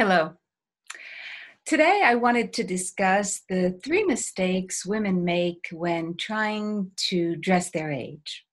[0.00, 0.32] Hello.
[1.66, 7.92] Today, I wanted to discuss the three mistakes women make when trying to dress their
[7.92, 8.46] age.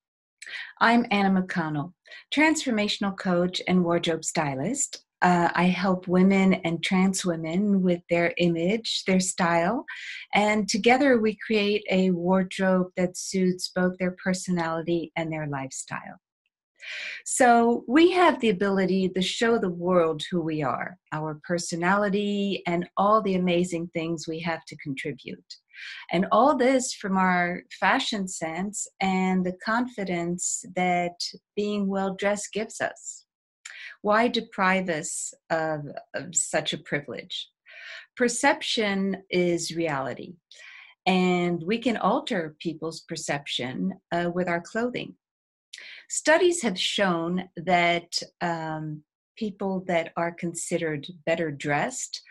[0.82, 1.94] I'm Anna McConnell,
[2.36, 5.06] transformational coach and wardrobe stylist.
[5.22, 9.86] Uh, I help women and trans women with their image, their style,
[10.34, 16.20] and together we create a wardrobe that suits both their personality and their lifestyle.
[17.26, 22.88] So we have the ability to show the world who we are, our personality, and
[22.98, 25.56] all the amazing things we have to contribute.
[26.12, 31.20] And all this from our fashion sense and the confidence that
[31.56, 33.26] being well dressed gives us.
[34.02, 35.82] Why deprive us of,
[36.16, 37.50] of such a privilege?
[38.16, 40.34] Perception is reality,
[41.06, 45.16] and we can alter people's perception uh, with our clothing.
[46.10, 49.04] Studies have shown that um,
[49.38, 52.22] people that are considered better dressed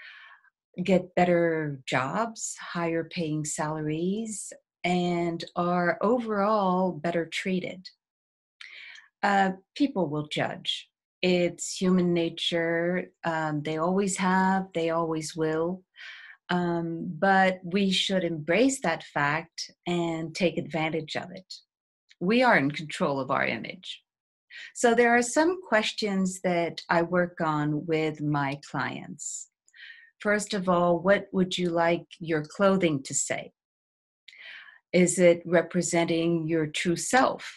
[0.82, 4.52] get better jobs, higher paying salaries,
[4.84, 7.88] and are overall better treated.
[9.22, 10.88] Uh, people will judge.
[11.22, 13.06] It's human nature.
[13.24, 15.82] Um, they always have, they always will.
[16.50, 21.52] Um, but we should embrace that fact and take advantage of it
[22.20, 24.02] we are in control of our image.
[24.74, 29.48] So there are some questions that I work on with my clients.
[30.20, 33.52] First of all, what would you like your clothing to say?
[34.92, 37.54] Is it representing your true self?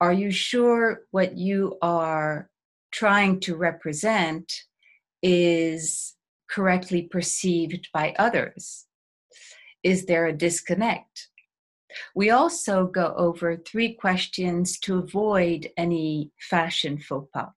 [0.00, 2.48] Are you sure what you are
[2.92, 4.52] trying to represent
[5.22, 6.14] is
[6.48, 8.86] correctly perceived by others?
[9.82, 11.28] Is there a disconnect?
[12.14, 17.50] We also go over three questions to avoid any fashion faux pas.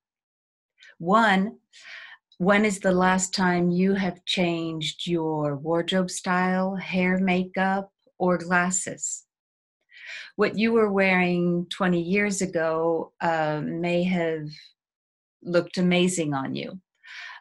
[1.00, 1.60] One,
[2.40, 9.26] when is the last time you have changed your wardrobe style, hair, makeup, or glasses?
[10.36, 14.48] What you were wearing 20 years ago uh, may have
[15.44, 16.80] looked amazing on you,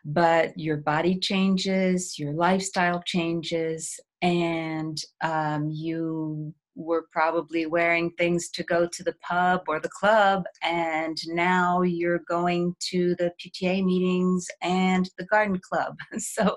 [0.05, 8.63] but your body changes, your lifestyle changes, and um, you were probably wearing things to
[8.63, 14.47] go to the pub or the club, and now you're going to the PTA meetings
[14.63, 15.97] and the garden club.
[16.19, 16.57] So,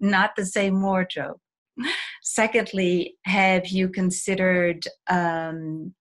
[0.00, 1.38] not the same wardrobe.
[2.22, 5.94] Secondly, have you considered um,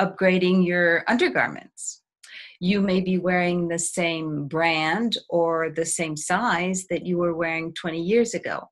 [0.00, 2.02] upgrading your undergarments?
[2.60, 7.74] You may be wearing the same brand or the same size that you were wearing
[7.74, 8.68] 20 years ago.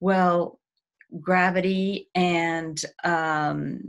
[0.00, 0.58] Well,
[1.20, 3.80] gravity and um,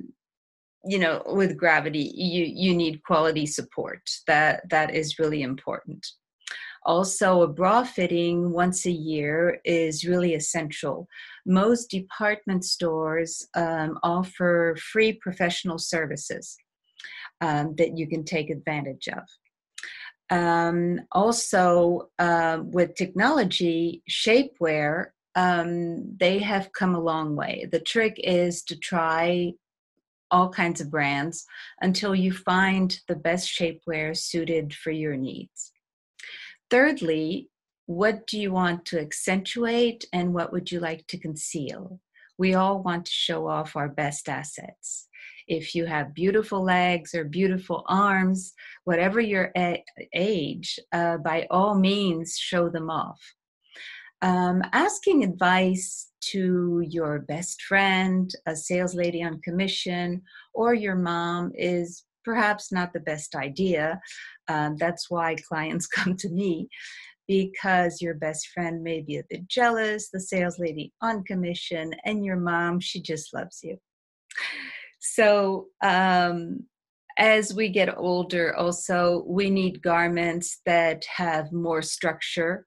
[0.85, 4.01] you know with gravity you you need quality support.
[4.27, 6.05] That that is really important.
[6.85, 11.07] Also a bra fitting once a year is really essential.
[11.45, 16.55] Most department stores um, offer free professional services
[17.41, 19.23] um, that you can take advantage of.
[20.29, 27.67] Um, also uh, with technology shapewear um, they have come a long way.
[27.71, 29.53] The trick is to try
[30.31, 31.45] all kinds of brands
[31.81, 35.71] until you find the best shapewear suited for your needs.
[36.69, 37.49] Thirdly,
[37.85, 41.99] what do you want to accentuate and what would you like to conceal?
[42.37, 45.07] We all want to show off our best assets.
[45.47, 48.53] If you have beautiful legs or beautiful arms,
[48.85, 49.53] whatever your
[50.15, 53.21] age, uh, by all means, show them off
[54.25, 60.19] um, asking advice to your best friend, a sales lady on commission,
[60.51, 64.01] or your mom is perhaps not the best idea.
[64.47, 66.67] Um, that's why clients come to me
[67.27, 72.25] because your best friend may be a bit jealous, the sales lady on commission, and
[72.25, 73.77] your mom, she just loves you.
[74.99, 76.65] So, um,
[77.17, 82.65] as we get older, also, we need garments that have more structure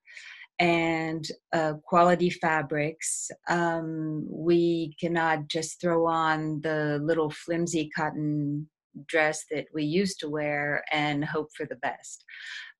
[0.58, 3.30] and uh, quality fabrics.
[3.48, 8.68] Um, we cannot just throw on the little flimsy cotton
[9.06, 12.24] dress that we used to wear and hope for the best.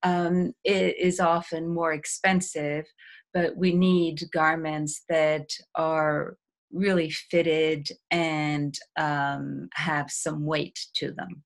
[0.02, 2.84] Um, it is often more expensive,
[3.32, 6.36] but we need garments that are
[6.72, 11.42] really fitted and um, have some weight to them.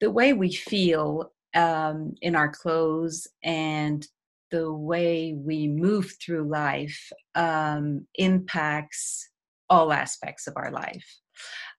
[0.00, 4.06] The way we feel um, in our clothes and
[4.50, 9.28] the way we move through life um, impacts
[9.68, 11.06] all aspects of our life.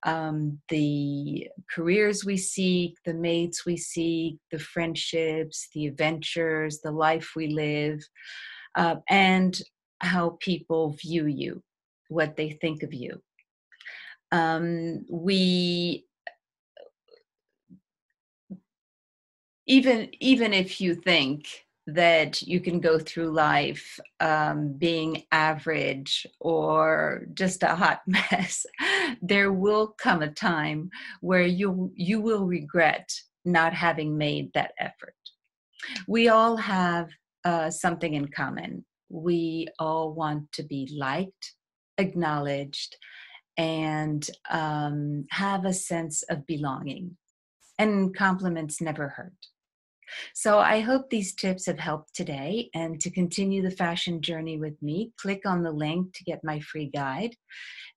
[0.03, 7.33] um, the careers we seek, the mates we seek, the friendships, the adventures, the life
[7.35, 8.01] we live,
[8.75, 9.61] uh, and
[9.99, 11.63] how people view you,
[12.09, 13.21] what they think of you.
[14.31, 16.05] Um, we
[19.65, 27.25] even even if you think that you can go through life um, being average or
[27.33, 28.65] just a hot mess
[29.21, 30.89] there will come a time
[31.21, 33.09] where you you will regret
[33.45, 35.15] not having made that effort.
[36.07, 37.09] We all have
[37.45, 38.85] uh, something in common.
[39.09, 41.53] We all want to be liked
[41.97, 42.95] acknowledged
[43.57, 47.17] and um, have a sense of belonging
[47.79, 49.33] and compliments never hurt
[50.33, 52.69] so I hope these tips have helped today.
[52.73, 56.59] And to continue the fashion journey with me, click on the link to get my
[56.59, 57.35] free guide.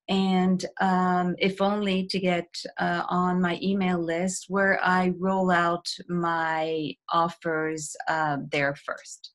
[0.09, 2.47] And um, if only to get
[2.77, 9.31] uh, on my email list where I roll out my offers uh, there first.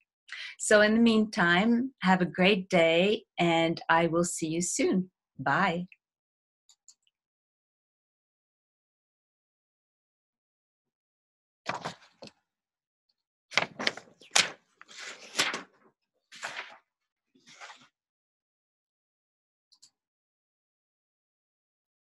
[0.58, 5.10] So, in the meantime, have a great day and I will see you soon.
[5.38, 5.86] Bye.